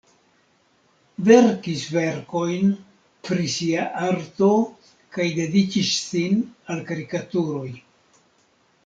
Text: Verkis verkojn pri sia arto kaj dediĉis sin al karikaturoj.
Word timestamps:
Verkis 1.25 1.83
verkojn 1.95 2.71
pri 3.29 3.45
sia 3.57 3.83
arto 4.07 4.49
kaj 5.19 5.27
dediĉis 5.41 5.93
sin 6.07 6.41
al 6.75 6.83
karikaturoj. 6.89 7.69